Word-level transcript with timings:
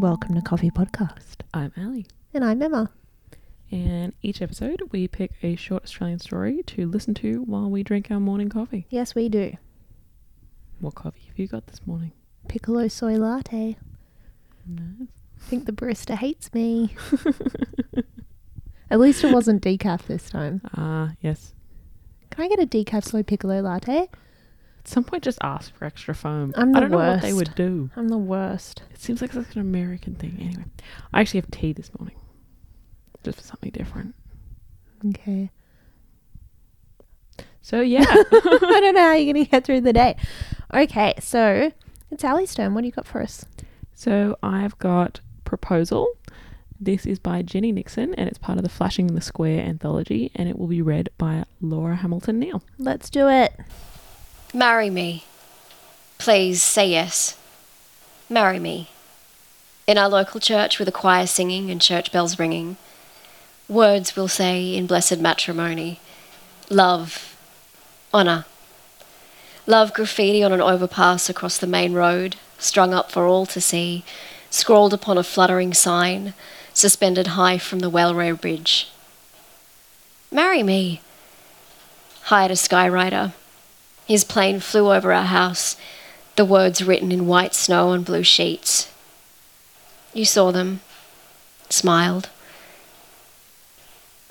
welcome 0.00 0.32
to 0.32 0.40
Coffee 0.40 0.70
Podcast. 0.70 1.38
I'm 1.52 1.72
Ali. 1.76 2.06
And 2.32 2.44
I'm 2.44 2.62
Emma. 2.62 2.88
And 3.72 4.12
each 4.22 4.40
episode, 4.40 4.80
we 4.92 5.08
pick 5.08 5.32
a 5.42 5.56
short 5.56 5.82
Australian 5.82 6.20
story 6.20 6.62
to 6.66 6.86
listen 6.86 7.14
to 7.14 7.42
while 7.42 7.68
we 7.68 7.82
drink 7.82 8.08
our 8.08 8.20
morning 8.20 8.48
coffee. 8.48 8.86
Yes, 8.90 9.16
we 9.16 9.28
do. 9.28 9.56
What 10.78 10.94
coffee 10.94 11.22
have 11.26 11.36
you 11.36 11.48
got 11.48 11.66
this 11.66 11.80
morning? 11.84 12.12
Piccolo 12.46 12.86
soy 12.86 13.16
latte. 13.16 13.76
Nice. 14.68 15.08
I 15.36 15.44
think 15.48 15.66
the 15.66 15.72
barista 15.72 16.14
hates 16.14 16.54
me. 16.54 16.94
At 18.90 19.00
least 19.00 19.24
it 19.24 19.34
wasn't 19.34 19.64
decaf 19.64 20.06
this 20.06 20.30
time. 20.30 20.60
Ah, 20.76 21.10
yes. 21.20 21.54
Can 22.30 22.44
I 22.44 22.48
get 22.48 22.60
a 22.60 22.66
decaf 22.66 23.02
soy 23.04 23.24
piccolo 23.24 23.60
latte? 23.62 24.08
At 24.80 24.88
some 24.88 25.04
point, 25.04 25.22
just 25.22 25.38
ask 25.42 25.74
for 25.74 25.84
extra 25.84 26.14
foam. 26.14 26.52
I'm 26.56 26.70
I 26.70 26.80
the 26.80 26.80
don't 26.80 26.90
know 26.92 26.96
what 26.98 27.22
they 27.22 27.32
worst. 27.32 27.48
would 27.48 27.54
do. 27.56 27.90
I'm 27.96 28.08
the 28.08 28.16
worst. 28.18 28.82
It 28.92 29.00
seems 29.00 29.20
like 29.20 29.32
such 29.32 29.54
an 29.54 29.60
American 29.60 30.14
thing. 30.14 30.36
Anyway, 30.40 30.64
I 31.12 31.20
actually 31.20 31.40
have 31.40 31.50
tea 31.50 31.72
this 31.72 31.90
morning, 31.98 32.16
just 33.24 33.38
for 33.38 33.44
something 33.44 33.70
different. 33.70 34.14
Okay. 35.08 35.50
So 37.60 37.80
yeah, 37.82 38.04
I 38.08 38.78
don't 38.80 38.94
know 38.94 39.02
how 39.02 39.12
you're 39.14 39.32
going 39.32 39.44
to 39.44 39.50
get 39.50 39.64
through 39.64 39.82
the 39.82 39.92
day. 39.92 40.16
Okay, 40.72 41.14
so 41.20 41.70
it's 42.10 42.24
Ali's 42.24 42.54
turn. 42.54 42.74
What 42.74 42.80
do 42.82 42.86
you 42.86 42.92
got 42.92 43.06
for 43.06 43.20
us? 43.22 43.44
so 43.94 44.38
I've 44.42 44.78
got 44.78 45.20
proposal. 45.44 46.08
This 46.80 47.04
is 47.04 47.18
by 47.18 47.42
Jenny 47.42 47.72
Nixon, 47.72 48.14
and 48.14 48.28
it's 48.28 48.38
part 48.38 48.56
of 48.58 48.62
the 48.62 48.68
Flashing 48.70 49.08
the 49.08 49.20
Square 49.20 49.62
anthology, 49.64 50.30
and 50.36 50.48
it 50.48 50.56
will 50.56 50.68
be 50.68 50.80
read 50.80 51.08
by 51.18 51.44
Laura 51.60 51.96
Hamilton 51.96 52.38
Neal. 52.38 52.62
Let's 52.78 53.10
do 53.10 53.28
it. 53.28 53.52
Marry 54.54 54.88
me. 54.88 55.24
Please 56.16 56.62
say 56.62 56.88
yes. 56.88 57.36
Marry 58.30 58.58
me. 58.58 58.88
In 59.86 59.98
our 59.98 60.08
local 60.08 60.40
church 60.40 60.78
with 60.78 60.88
a 60.88 60.92
choir 60.92 61.26
singing 61.26 61.70
and 61.70 61.80
church 61.80 62.10
bells 62.12 62.38
ringing, 62.38 62.76
words 63.68 64.16
we'll 64.16 64.28
say 64.28 64.74
in 64.74 64.86
blessed 64.86 65.18
matrimony 65.18 66.00
love, 66.70 67.36
honour. 68.12 68.44
Love 69.66 69.92
graffiti 69.92 70.42
on 70.42 70.52
an 70.52 70.60
overpass 70.60 71.28
across 71.28 71.58
the 71.58 71.66
main 71.66 71.92
road, 71.92 72.36
strung 72.58 72.94
up 72.94 73.10
for 73.10 73.26
all 73.26 73.46
to 73.46 73.60
see, 73.60 74.04
scrawled 74.50 74.94
upon 74.94 75.18
a 75.18 75.22
fluttering 75.22 75.74
sign, 75.74 76.32
suspended 76.72 77.28
high 77.28 77.58
from 77.58 77.80
the 77.80 77.90
railway 77.90 78.32
bridge. 78.32 78.90
Marry 80.30 80.62
me. 80.62 81.00
Hired 82.24 82.50
a 82.50 82.54
skywriter. 82.54 83.32
His 84.08 84.24
plane 84.24 84.58
flew 84.58 84.90
over 84.90 85.12
our 85.12 85.26
house, 85.26 85.76
the 86.36 86.44
words 86.46 86.82
written 86.82 87.12
in 87.12 87.26
white 87.26 87.54
snow 87.54 87.90
on 87.90 88.02
blue 88.02 88.22
sheets. 88.22 88.90
You 90.14 90.24
saw 90.24 90.50
them, 90.50 90.80
smiled. 91.68 92.30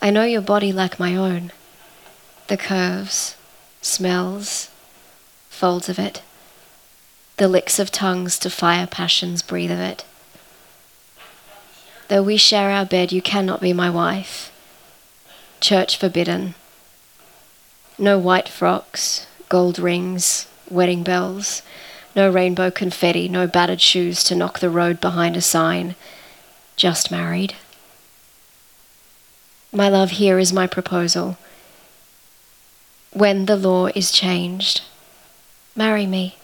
I 0.02 0.10
know 0.10 0.24
your 0.24 0.42
body 0.42 0.72
like 0.74 1.00
my 1.00 1.16
own, 1.16 1.52
the 2.48 2.58
curves, 2.58 3.36
smells, 3.82 4.72
folds 5.50 5.90
of 5.90 6.00
it, 6.00 6.24
the 7.38 7.48
licks 7.48 7.78
of 7.78 7.92
tongues 7.92 8.40
to 8.40 8.50
fire 8.50 8.88
passions 8.88 9.44
breathe 9.44 9.72
of 9.72 9.80
it. 9.80 10.04
Though 12.08 12.24
we 12.24 12.38
share 12.38 12.72
our 12.72 12.86
bed, 12.86 13.12
you 13.12 13.22
cannot 13.22 13.62
be 13.62 13.74
my 13.74 13.92
wife. 13.92 14.52
Church 15.60 15.98
forbidden. 15.98 16.56
No 18.00 18.18
white 18.18 18.50
frocks, 18.50 19.28
gold 19.50 19.80
rings, 19.80 20.48
wedding 20.70 21.04
bells, 21.04 21.62
no 22.16 22.30
rainbow 22.30 22.72
confetti, 22.72 23.30
no 23.30 23.48
battered 23.48 23.82
shoes 23.82 24.24
to 24.24 24.36
knock 24.36 24.60
the 24.60 24.70
road 24.70 25.00
behind 25.00 25.38
a 25.38 25.42
sign. 25.42 25.96
Just 26.76 27.12
married. 27.12 27.56
My 29.72 29.90
love, 29.90 30.12
here 30.12 30.40
is 30.40 30.52
my 30.52 30.66
proposal. 30.66 31.38
When 33.14 33.46
the 33.46 33.56
law 33.56 33.88
is 33.88 34.12
changed, 34.12 34.82
marry 35.76 36.06
me. 36.06 36.38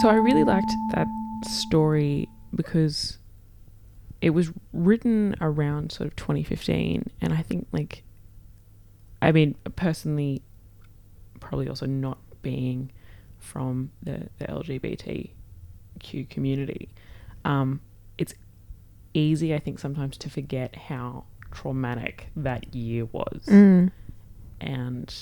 So 0.00 0.08
I 0.08 0.14
really 0.14 0.42
liked 0.42 0.72
that 0.90 1.06
story 1.44 2.28
because 2.52 3.18
it 4.22 4.30
was 4.30 4.50
written 4.72 5.34
around 5.40 5.90
sort 5.92 6.06
of 6.06 6.16
2015 6.16 7.10
and 7.20 7.32
I 7.34 7.42
think 7.42 7.66
like 7.72 8.02
I 9.20 9.32
mean 9.32 9.56
personally 9.76 10.42
probably 11.40 11.68
also 11.68 11.86
not 11.86 12.18
being 12.40 12.90
from 13.38 13.90
the, 14.02 14.28
the 14.38 14.44
LGBTQ 14.46 16.28
community 16.30 16.88
um, 17.44 17.80
it's 18.16 18.32
easy 19.12 19.54
I 19.54 19.58
think 19.58 19.78
sometimes 19.80 20.16
to 20.18 20.30
forget 20.30 20.76
how 20.76 21.24
traumatic 21.50 22.28
that 22.36 22.74
year 22.74 23.04
was 23.06 23.42
Mm. 23.46 23.90
and 24.60 25.14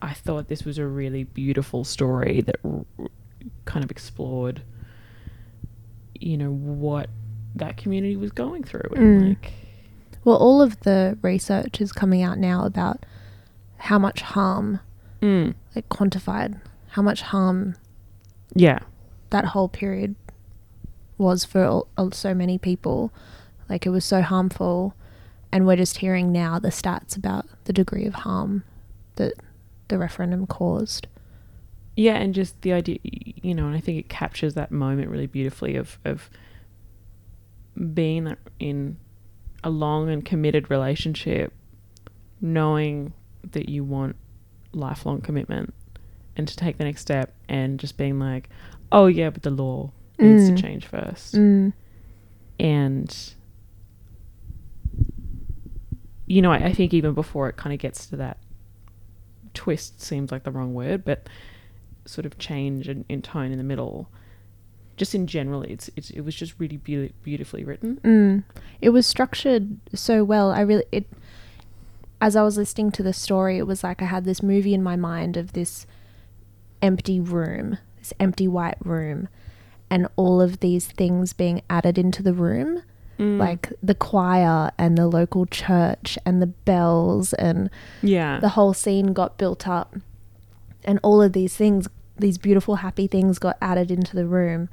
I 0.00 0.14
thought 0.14 0.46
this 0.48 0.64
was 0.64 0.78
a 0.78 0.86
really 0.86 1.24
beautiful 1.24 1.82
story 1.84 2.40
that 2.42 2.56
r- 2.64 2.84
kind 3.64 3.84
of 3.84 3.90
explored, 3.90 4.62
you 6.20 6.36
know, 6.36 6.50
what 6.50 7.08
that 7.54 7.76
community 7.76 8.16
was 8.16 8.30
going 8.32 8.62
through. 8.64 8.90
And 8.96 9.22
Mm. 9.22 9.28
like, 9.30 9.52
Well, 10.24 10.36
all 10.36 10.60
of 10.60 10.78
the 10.80 11.16
research 11.22 11.80
is 11.80 11.92
coming 11.92 12.22
out 12.22 12.38
now 12.38 12.64
about 12.64 13.04
how 13.78 13.98
much 13.98 14.20
harm, 14.20 14.80
mm, 15.22 15.54
like 15.74 15.88
quantified, 15.88 16.60
how 16.88 17.02
much 17.02 17.22
harm 17.22 17.76
yeah, 18.54 18.80
that 19.30 19.46
whole 19.46 19.68
period 19.68 20.14
was 21.16 21.44
for 21.44 21.64
all, 21.64 21.88
all- 21.96 22.12
so 22.12 22.34
many 22.34 22.58
people. 22.58 23.12
Like 23.68 23.86
it 23.86 23.90
was 23.90 24.04
so 24.04 24.22
harmful, 24.22 24.94
and 25.52 25.66
we're 25.66 25.76
just 25.76 25.98
hearing 25.98 26.32
now 26.32 26.58
the 26.58 26.68
stats 26.70 27.16
about 27.16 27.46
the 27.64 27.72
degree 27.72 28.06
of 28.06 28.14
harm 28.14 28.64
that 29.16 29.34
the 29.88 29.98
referendum 29.98 30.46
caused. 30.46 31.06
Yeah, 31.98 32.14
and 32.14 32.32
just 32.32 32.60
the 32.62 32.72
idea, 32.72 32.98
you 33.02 33.54
know, 33.54 33.66
and 33.66 33.74
I 33.74 33.80
think 33.80 33.98
it 33.98 34.08
captures 34.08 34.54
that 34.54 34.70
moment 34.70 35.10
really 35.10 35.26
beautifully 35.26 35.74
of 35.74 35.98
of 36.04 36.30
being 37.92 38.36
in 38.60 38.96
a 39.64 39.70
long 39.70 40.08
and 40.08 40.24
committed 40.24 40.70
relationship, 40.70 41.52
knowing 42.40 43.12
that 43.50 43.68
you 43.68 43.82
want 43.82 44.14
lifelong 44.72 45.20
commitment, 45.20 45.74
and 46.36 46.46
to 46.46 46.56
take 46.56 46.78
the 46.78 46.84
next 46.84 47.00
step, 47.00 47.34
and 47.48 47.80
just 47.80 47.96
being 47.96 48.20
like, 48.20 48.48
oh 48.92 49.06
yeah, 49.06 49.30
but 49.30 49.42
the 49.42 49.50
law 49.50 49.90
needs 50.20 50.48
Mm. 50.50 50.56
to 50.56 50.62
change 50.62 50.86
first. 50.86 51.34
Mm. 51.34 51.72
and 52.60 53.32
you 56.26 56.42
know 56.42 56.52
I, 56.52 56.56
I 56.66 56.72
think 56.72 56.92
even 56.94 57.14
before 57.14 57.48
it 57.48 57.56
kind 57.56 57.72
of 57.72 57.78
gets 57.78 58.06
to 58.06 58.16
that 58.16 58.38
twist 59.54 60.00
seems 60.02 60.30
like 60.30 60.44
the 60.44 60.50
wrong 60.50 60.74
word 60.74 61.04
but 61.04 61.28
sort 62.08 62.24
of 62.26 62.38
change 62.38 62.88
in, 62.88 63.04
in 63.08 63.22
tone 63.22 63.52
in 63.52 63.58
the 63.58 63.64
middle 63.64 64.08
just 64.96 65.14
in 65.14 65.26
general 65.26 65.62
it's, 65.62 65.88
it's 65.96 66.10
it 66.10 66.22
was 66.22 66.34
just 66.34 66.54
really 66.58 66.76
beau- 66.76 67.12
beautifully 67.22 67.64
written 67.64 67.96
Mm. 68.02 68.44
It 68.80 68.90
was 68.90 69.06
structured 69.06 69.78
so 69.94 70.24
well. 70.24 70.50
I 70.50 70.60
really 70.60 70.84
it 70.92 71.06
as 72.20 72.34
I 72.36 72.42
was 72.42 72.56
listening 72.56 72.90
to 72.92 73.02
the 73.02 73.12
story, 73.12 73.58
it 73.58 73.66
was 73.66 73.84
like 73.84 74.02
I 74.02 74.06
had 74.06 74.24
this 74.24 74.42
movie 74.42 74.74
in 74.74 74.82
my 74.82 74.96
mind 74.96 75.36
of 75.36 75.52
this 75.52 75.86
empty 76.82 77.20
room, 77.20 77.78
this 77.98 78.12
empty 78.18 78.48
white 78.48 78.78
room, 78.84 79.28
and 79.88 80.08
all 80.16 80.40
of 80.40 80.60
these 80.60 80.88
things 80.88 81.32
being 81.32 81.62
added 81.70 81.96
into 81.98 82.22
the 82.22 82.32
room. 82.32 82.82
Mm. 83.18 83.38
Like 83.38 83.72
the 83.82 83.94
choir 83.94 84.70
and 84.78 84.96
the 84.96 85.08
local 85.08 85.46
church 85.46 86.18
and 86.24 86.40
the 86.40 86.46
bells 86.46 87.32
and 87.32 87.68
yeah 88.00 88.38
the 88.38 88.50
whole 88.50 88.72
scene 88.72 89.12
got 89.12 89.38
built 89.38 89.66
up 89.66 89.96
and 90.84 91.00
all 91.02 91.20
of 91.20 91.32
these 91.32 91.56
things 91.56 91.88
these 92.18 92.38
beautiful 92.38 92.76
happy 92.76 93.06
things 93.06 93.38
got 93.38 93.56
added 93.60 93.90
into 93.90 94.14
the 94.16 94.26
room. 94.26 94.68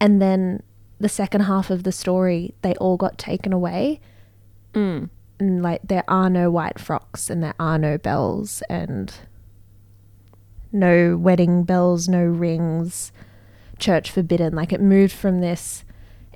And 0.00 0.20
then 0.20 0.62
the 0.98 1.08
second 1.08 1.42
half 1.42 1.70
of 1.70 1.82
the 1.82 1.92
story 1.92 2.54
they 2.62 2.74
all 2.74 2.96
got 2.96 3.18
taken 3.18 3.52
away. 3.52 4.00
Mm. 4.74 5.10
and 5.38 5.62
like 5.62 5.82
there 5.84 6.04
are 6.08 6.30
no 6.30 6.50
white 6.50 6.78
frocks 6.78 7.28
and 7.28 7.42
there 7.42 7.54
are 7.60 7.76
no 7.76 7.98
bells 7.98 8.62
and 8.70 9.12
no 10.72 11.14
wedding 11.18 11.62
bells 11.64 12.08
no 12.08 12.24
rings 12.24 13.12
church 13.78 14.10
forbidden. 14.10 14.54
Like 14.54 14.72
it 14.72 14.80
moved 14.80 15.12
from 15.12 15.40
this 15.40 15.84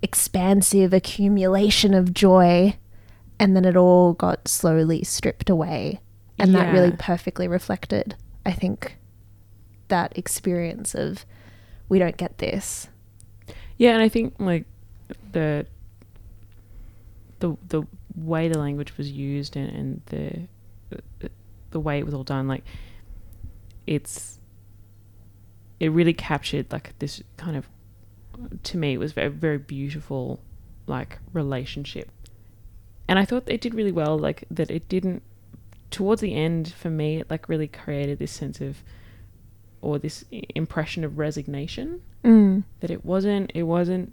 expansive 0.02 0.92
accumulation 0.92 1.94
of 1.94 2.12
joy 2.12 2.76
and 3.38 3.56
then 3.56 3.64
it 3.64 3.76
all 3.76 4.12
got 4.12 4.48
slowly 4.48 5.02
stripped 5.04 5.48
away. 5.48 6.00
And 6.38 6.54
that 6.54 6.72
really 6.72 6.92
perfectly 6.92 7.48
reflected 7.48 8.14
i 8.46 8.52
think 8.52 8.96
that 9.88 10.16
experience 10.16 10.94
of 10.94 11.24
we 11.88 11.98
don't 11.98 12.16
get 12.16 12.38
this. 12.38 12.88
Yeah 13.78 13.92
and 13.92 14.02
i 14.02 14.08
think 14.08 14.34
like 14.38 14.64
the 15.32 15.66
the 17.40 17.56
the 17.68 17.82
way 18.14 18.48
the 18.48 18.58
language 18.58 18.96
was 18.96 19.10
used 19.10 19.56
and, 19.56 19.70
and 19.70 20.48
the, 21.20 21.30
the 21.70 21.80
way 21.80 21.98
it 21.98 22.06
was 22.06 22.14
all 22.14 22.24
done 22.24 22.48
like 22.48 22.64
it's 23.86 24.38
it 25.78 25.88
really 25.92 26.14
captured 26.14 26.72
like 26.72 26.98
this 26.98 27.22
kind 27.36 27.56
of 27.56 27.68
to 28.62 28.78
me 28.78 28.94
it 28.94 28.98
was 28.98 29.12
very 29.12 29.28
very 29.28 29.58
beautiful 29.58 30.40
like 30.86 31.18
relationship. 31.32 32.10
And 33.08 33.18
i 33.18 33.24
thought 33.24 33.44
it 33.46 33.60
did 33.60 33.74
really 33.74 33.92
well 33.92 34.18
like 34.18 34.44
that 34.50 34.70
it 34.70 34.88
didn't 34.88 35.22
towards 35.90 36.20
the 36.20 36.34
end 36.34 36.72
for 36.72 36.90
me 36.90 37.20
it 37.20 37.30
like 37.30 37.48
really 37.48 37.68
created 37.68 38.18
this 38.18 38.32
sense 38.32 38.60
of 38.60 38.82
or 39.86 39.98
this 40.00 40.24
impression 40.56 41.04
of 41.04 41.16
resignation 41.18 42.02
Mm. 42.24 42.64
that 42.80 42.90
it 42.90 43.04
wasn't 43.04 43.52
it 43.54 43.62
wasn't 43.62 44.12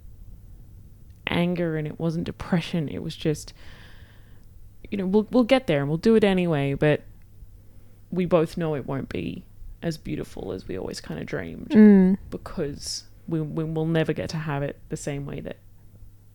anger 1.26 1.76
and 1.76 1.86
it 1.88 1.98
wasn't 1.98 2.22
depression 2.24 2.88
it 2.88 3.02
was 3.02 3.16
just 3.16 3.52
you 4.90 4.96
know 4.96 5.04
we'll 5.06 5.26
we'll 5.32 5.42
get 5.42 5.66
there 5.66 5.80
and 5.80 5.88
we'll 5.88 5.96
do 5.98 6.14
it 6.14 6.22
anyway 6.22 6.74
but 6.74 7.02
we 8.12 8.24
both 8.24 8.56
know 8.56 8.74
it 8.76 8.86
won't 8.86 9.08
be 9.08 9.42
as 9.82 9.96
beautiful 9.98 10.52
as 10.52 10.68
we 10.68 10.78
always 10.78 11.00
kind 11.00 11.18
of 11.18 11.26
dreamed 11.26 11.70
Mm. 11.70 12.18
because 12.30 13.04
we, 13.26 13.40
we 13.40 13.64
will 13.64 13.86
never 13.86 14.12
get 14.12 14.28
to 14.30 14.36
have 14.36 14.62
it 14.62 14.78
the 14.90 14.96
same 14.96 15.26
way 15.26 15.40
that 15.40 15.56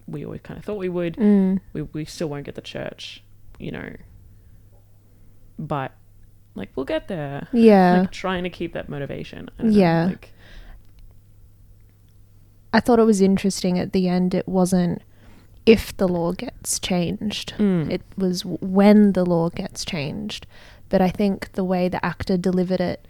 we 0.07 0.25
always 0.25 0.41
kind 0.41 0.57
of 0.57 0.65
thought 0.65 0.77
we 0.77 0.89
would 0.89 1.15
Mm. 1.15 1.61
we, 1.71 1.83
we 1.83 2.03
still 2.03 2.27
won't 2.27 2.45
get 2.45 2.55
the 2.55 2.61
church 2.61 3.23
you 3.57 3.71
know 3.71 3.95
but 5.57 5.91
like 6.59 6.69
we'll 6.75 6.85
get 6.85 7.07
there 7.07 7.47
Yeah. 7.51 8.01
like 8.01 8.11
trying 8.11 8.43
to 8.43 8.49
keep 8.49 8.73
that 8.73 8.87
motivation 8.89 9.49
I 9.57 9.63
don't 9.63 9.71
know, 9.71 9.79
Yeah. 9.79 10.05
like 10.07 10.31
I 12.71 12.79
thought 12.79 12.99
it 12.99 13.03
was 13.05 13.21
interesting 13.21 13.79
at 13.79 13.93
the 13.93 14.07
end. 14.07 14.33
It 14.35 14.47
wasn't 14.47 15.01
if 15.65 15.95
the 15.97 16.07
law 16.07 16.33
gets 16.33 16.79
changed. 16.79 17.53
mm, 17.57 17.89
It 17.91 18.01
was 18.17 18.45
when 18.45 19.13
the 19.13 19.25
law 19.25 19.49
gets 19.49 19.83
changed. 19.83 20.45
But 20.89 21.01
I 21.01 21.09
think 21.09 21.51
the 21.53 21.63
way 21.63 21.87
the 21.89 22.03
actor 22.05 22.37
delivered 22.37 22.79
it, 22.81 23.07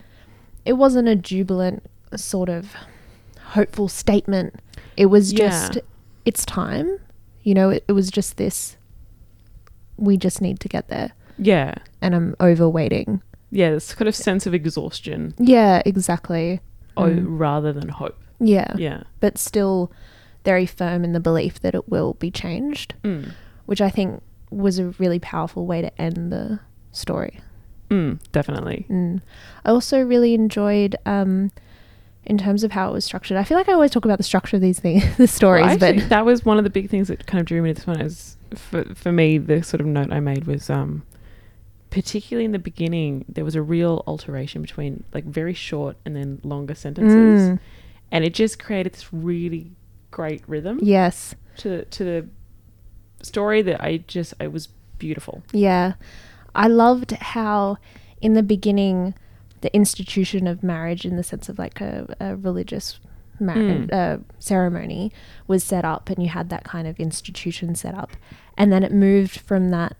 it 0.65 0.73
wasn't 0.73 1.07
a 1.09 1.15
jubilant 1.15 1.83
sort 2.15 2.49
of 2.49 2.73
hopeful 3.53 3.87
statement. 3.89 4.55
It 4.97 5.07
was 5.07 5.31
just, 5.33 5.75
Yeah. 5.75 5.81
it's 6.25 6.45
time. 6.45 6.97
You 7.43 7.53
know, 7.53 7.69
it, 7.69 7.83
it 7.87 7.93
was 7.93 8.09
just 8.11 8.37
this, 8.37 8.77
we 9.97 10.15
just 10.17 10.41
need 10.41 10.59
to 10.61 10.69
get 10.69 10.87
there. 10.87 11.11
yeah 11.37 11.75
And 12.01 12.15
I'm 12.15 12.35
over 12.39 12.67
waiting. 12.69 13.21
Yeah 13.51 13.71
this 13.71 13.93
kind 13.93 14.07
of 14.07 14.15
sense 14.15 14.45
of 14.47 14.53
exhaustion 14.53 15.33
Yeah, 15.39 15.81
exactly. 15.85 16.59
oh, 16.97 17.03
Mm. 17.09 17.25
rather 17.39 17.71
than 17.73 17.89
hope 17.89 18.17
Yeah. 18.39 18.73
yeah 18.77 19.03
But 19.19 19.37
still 19.37 19.91
very 20.45 20.65
firm 20.65 21.03
in 21.03 21.13
the 21.13 21.19
belief 21.19 21.59
that 21.61 21.75
it 21.75 21.89
will 21.89 22.13
be 22.15 22.31
changed, 22.31 22.93
mm. 23.03 23.31
which 23.65 23.81
I 23.81 23.89
think 23.89 24.21
was 24.51 24.79
a 24.79 24.87
really 24.99 25.19
powerful 25.19 25.65
way 25.67 25.81
to 25.81 26.01
end 26.01 26.31
the 26.31 26.59
story. 26.91 27.39
Mm, 27.89 28.19
definitely 28.31 28.85
Mm. 28.89 29.21
I 29.65 29.69
also 29.69 30.01
really 30.01 30.33
enjoyed, 30.33 30.95
um, 31.05 31.51
in 32.25 32.37
terms 32.37 32.63
of 32.63 32.71
how 32.71 32.89
it 32.89 32.93
was 32.93 33.03
structured. 33.05 33.37
I 33.37 33.43
feel 33.43 33.57
like 33.57 33.67
I 33.69 33.73
always 33.73 33.89
talk 33.91 34.05
about 34.05 34.17
the 34.17 34.23
structure 34.23 34.55
of 34.57 34.61
these 34.61 34.79
things, 34.79 35.03
the 35.17 35.27
stories, 35.27 35.65
Well, 35.65 35.77
but 35.79 36.09
that 36.09 36.25
was 36.25 36.45
one 36.45 36.57
of 36.57 36.63
the 36.63 36.69
big 36.69 36.89
things 36.89 37.07
that 37.07 37.25
kind 37.25 37.39
of 37.39 37.45
drew 37.47 37.61
me 37.61 37.69
to 37.69 37.75
this 37.75 37.87
one. 37.87 37.99
Is 38.01 38.37
for 38.55 38.83
for 38.95 39.11
me, 39.11 39.37
the 39.39 39.63
sort 39.63 39.81
of 39.81 39.87
note 39.87 40.11
I 40.11 40.19
made 40.19 40.45
was, 40.45 40.69
um, 40.69 41.01
particularly 41.89 42.45
in 42.45 42.51
the 42.51 42.59
beginning, 42.59 43.25
there 43.27 43.43
was 43.45 43.55
a 43.55 43.61
real 43.61 44.03
alteration 44.07 44.61
between 44.61 45.03
like 45.13 45.25
very 45.25 45.53
short 45.53 45.97
and 46.05 46.15
then 46.15 46.39
longer 46.43 46.75
sentences, 46.75 47.49
Mm. 47.49 47.59
and 48.11 48.23
it 48.25 48.33
just 48.33 48.59
created 48.59 48.93
this 48.93 49.11
really 49.13 49.71
great 50.11 50.41
rhythm 50.47 50.79
yes, 50.81 51.35
to 51.57 51.85
to 51.85 52.03
the 52.03 52.27
story 53.21 53.61
that 53.61 53.81
I 53.83 53.97
just 54.07 54.33
it 54.39 54.51
was 54.51 54.67
beautiful. 54.97 55.43
yeah, 55.53 55.93
I 56.55 56.67
loved 56.67 57.11
how 57.11 57.77
in 58.21 58.33
the 58.33 58.43
beginning 58.43 59.13
the 59.61 59.73
institution 59.75 60.47
of 60.47 60.63
marriage, 60.63 61.05
in 61.05 61.17
the 61.17 61.23
sense 61.23 61.49
of 61.49 61.59
like 61.59 61.81
a, 61.81 62.15
a 62.19 62.35
religious 62.37 62.99
marriage 63.41 63.89
Mm. 63.89 63.93
uh, 63.93 64.17
ceremony, 64.39 65.11
was 65.47 65.63
set 65.63 65.83
up, 65.85 66.09
and 66.09 66.21
you 66.23 66.29
had 66.29 66.49
that 66.49 66.63
kind 66.63 66.87
of 66.87 66.99
institution 66.99 67.75
set 67.75 67.93
up, 67.95 68.11
and 68.57 68.71
then 68.71 68.83
it 68.83 68.91
moved 68.93 69.39
from 69.39 69.69
that, 69.69 69.95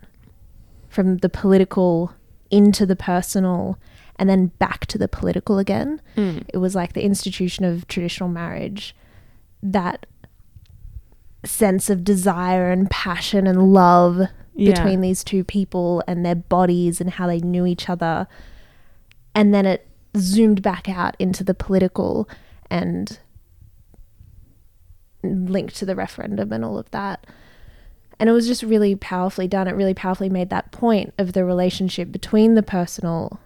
from 0.90 1.16
the 1.18 1.28
political 1.30 2.12
into 2.50 2.84
the 2.84 2.96
personal, 2.96 3.78
and 4.16 4.28
then 4.28 4.48
back 4.58 4.84
to 4.86 4.98
the 4.98 5.08
political 5.08 5.58
again. 5.58 6.02
Mm. 6.16 6.44
it 6.52 6.58
was 6.58 6.74
like 6.74 6.92
the 6.92 7.02
institution 7.04 7.64
of 7.64 7.88
traditional 7.88 8.28
marriage 8.28 8.94
that 9.62 10.04
sense 11.44 11.88
of 11.88 12.04
desire 12.04 12.70
and 12.70 12.90
passion 12.90 13.46
and 13.46 13.72
love 13.72 14.20
Yeah. 14.54 14.74
between 14.74 15.00
these 15.00 15.24
two 15.24 15.42
people 15.44 16.02
and 16.06 16.26
their 16.26 16.34
bodies 16.34 17.00
and 17.00 17.08
how 17.10 17.26
they 17.26 17.38
knew 17.40 17.64
each 17.64 17.88
other 17.88 18.26
and 19.34 19.54
then 19.54 19.64
it 19.64 19.86
zoomed 20.18 20.60
back 20.60 20.86
out 20.88 21.14
into 21.18 21.42
the 21.44 21.54
political 21.54 22.28
and 22.70 23.20
linked 25.22 25.76
to 25.76 25.86
the 25.86 25.94
referendum 25.94 26.52
and 26.52 26.64
all 26.64 26.78
of 26.78 26.90
that 26.90 27.26
and 28.20 28.28
it 28.28 28.32
was 28.32 28.46
just 28.46 28.62
really 28.62 28.94
powerfully 28.94 29.48
done 29.48 29.66
it 29.66 29.74
really 29.74 29.94
powerfully 29.94 30.28
made 30.28 30.50
that 30.50 30.70
point 30.70 31.12
of 31.18 31.32
the 31.32 31.44
relationship 31.44 32.12
between 32.12 32.54
the 32.54 32.62
personal 32.62 33.40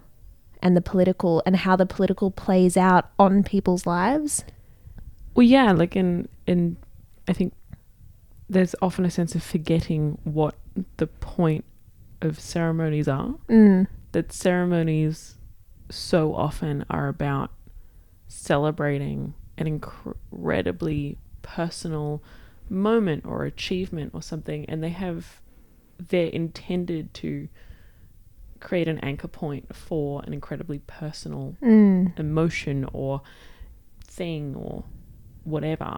and 0.65 0.75
the 0.75 0.81
political 0.81 1.43
and 1.45 1.57
how 1.57 1.75
the 1.75 1.85
political 1.85 2.31
plays 2.31 2.75
out 2.75 3.11
on 3.19 3.43
people's 3.43 3.85
lives. 3.85 4.43
Well, 5.35 5.45
yeah, 5.45 5.71
like 5.71 5.95
in 5.95 6.27
in 6.47 6.77
I 7.27 7.33
think 7.33 7.53
there's 8.49 8.75
often 8.81 9.05
a 9.05 9.11
sense 9.11 9.35
of 9.35 9.43
forgetting 9.43 10.17
what 10.23 10.55
the 10.97 11.05
point 11.05 11.65
of 12.21 12.39
ceremonies 12.39 13.07
are. 13.07 13.35
Mm. 13.47 13.87
That 14.11 14.31
ceremonies 14.33 15.35
so 15.91 16.33
often 16.33 16.83
are 16.89 17.09
about 17.09 17.51
celebrating 18.27 19.35
an 19.59 19.67
incredibly 19.67 21.19
personal 21.43 22.23
moment 22.69 23.25
or 23.25 23.45
achievement 23.45 24.11
or 24.13 24.21
something, 24.21 24.65
and 24.67 24.83
they 24.83 24.89
have 24.89 25.41
they're 25.97 26.27
intended 26.27 27.13
to 27.15 27.47
create 28.59 28.87
an 28.87 28.97
anchor 28.99 29.27
point 29.27 29.73
for 29.75 30.21
an 30.25 30.33
incredibly 30.33 30.79
personal 30.79 31.55
Mm. 31.61 32.17
emotion 32.19 32.85
or 32.93 33.21
thing 34.03 34.55
or 34.55 34.83
whatever. 35.43 35.95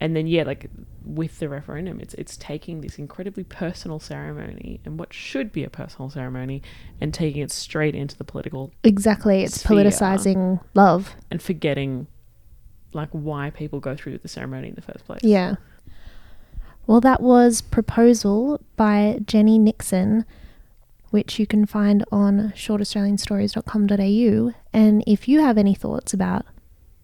And 0.00 0.14
then 0.14 0.26
yeah, 0.28 0.44
like 0.44 0.70
with 1.04 1.38
the 1.40 1.48
referendum, 1.48 2.00
it's 2.00 2.14
it's 2.14 2.36
taking 2.36 2.80
this 2.80 2.98
incredibly 2.98 3.42
personal 3.44 3.98
ceremony 3.98 4.80
and 4.84 4.98
what 4.98 5.12
should 5.12 5.50
be 5.52 5.64
a 5.64 5.70
personal 5.70 6.08
ceremony 6.08 6.62
and 7.00 7.12
taking 7.12 7.42
it 7.42 7.50
straight 7.50 7.94
into 7.96 8.16
the 8.16 8.24
political 8.24 8.72
Exactly. 8.84 9.42
It's 9.42 9.60
Sphere. 9.60 9.84
politicizing 9.84 10.60
love. 10.74 11.14
and 11.30 11.42
forgetting 11.42 12.06
like 12.92 13.08
why 13.10 13.50
people 13.50 13.80
go 13.80 13.96
through 13.96 14.18
the 14.18 14.28
ceremony 14.28 14.68
in 14.68 14.74
the 14.74 14.82
first 14.82 15.04
place. 15.04 15.20
Yeah. 15.22 15.56
Well, 16.86 17.00
that 17.00 17.20
was 17.22 17.60
Proposal 17.60 18.60
by 18.76 19.20
Jenny 19.24 19.58
Nixon, 19.58 20.24
which 21.10 21.38
you 21.38 21.46
can 21.46 21.66
find 21.66 22.04
on 22.10 22.52
shortaustralianstories.com.au. 22.56 24.52
And 24.72 25.04
if 25.06 25.28
you 25.28 25.40
have 25.40 25.58
any 25.58 25.74
thoughts 25.74 26.14
about 26.14 26.46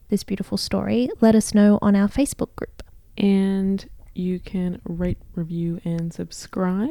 this 0.09 0.25
beautiful 0.25 0.57
story, 0.57 1.11
let 1.21 1.35
us 1.35 1.53
know 1.55 1.79
on 1.83 1.95
our 1.95 2.09
Facebook 2.09 2.57
group. 2.57 2.83
And 3.19 3.87
you 4.15 4.41
can 4.41 4.81
rate, 4.85 5.19
review, 5.35 5.81
and 5.85 6.15
subscribe. 6.15 6.89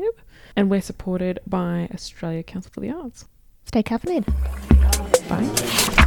And 0.55 0.69
we're 0.69 0.81
supported 0.81 1.39
by 1.47 1.89
Australia 1.93 2.43
Council 2.43 2.71
for 2.73 2.81
the 2.81 2.91
Arts. 2.91 3.25
Stay 3.65 3.81
caffeinated. 3.81 4.27
Bye. 5.27 6.02